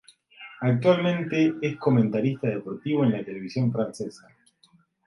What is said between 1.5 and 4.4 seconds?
es comentarista deportivo en la televisión francesa.